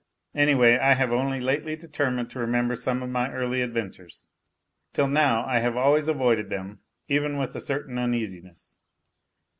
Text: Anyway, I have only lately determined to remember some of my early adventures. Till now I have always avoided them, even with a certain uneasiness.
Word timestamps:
Anyway, 0.33 0.79
I 0.79 0.95
have 0.95 1.11
only 1.11 1.39
lately 1.39 1.75
determined 1.75 2.31
to 2.31 2.39
remember 2.39 2.75
some 2.75 3.03
of 3.03 3.11
my 3.11 3.31
early 3.31 3.61
adventures. 3.61 4.29
Till 4.93 5.07
now 5.07 5.45
I 5.45 5.59
have 5.59 5.77
always 5.77 6.07
avoided 6.07 6.49
them, 6.49 6.79
even 7.07 7.37
with 7.37 7.53
a 7.53 7.61
certain 7.61 7.99
uneasiness. 7.99 8.79